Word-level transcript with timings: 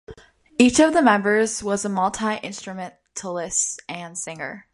Each 0.57 0.79
of 0.79 0.93
the 0.93 1.01
members 1.03 1.61
was 1.61 1.85
a 1.85 1.89
multi-instrumentalist 1.89 3.79
and 3.87 4.17
singer. 4.17 4.65